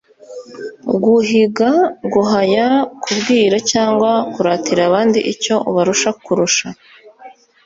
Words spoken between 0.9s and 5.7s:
guhiga: guhaya, kubwira cyangwa kuratira abandi icyo